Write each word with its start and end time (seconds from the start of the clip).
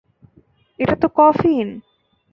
এটা 0.79 0.95
তো 0.95 1.07
কফিন! 1.17 1.67